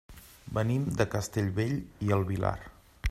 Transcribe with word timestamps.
Venim 0.57 0.87
de 1.01 1.07
Castellbell 1.17 1.77
i 2.09 2.13
el 2.19 2.27
Vilar. 2.31 2.57